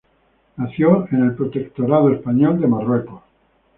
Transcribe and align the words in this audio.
Nació 0.57 1.07
en 1.11 1.21
el 1.25 1.35
Protectorado 1.35 2.09
español 2.11 2.59
de 2.59 2.65
Marruecos. 2.65 3.21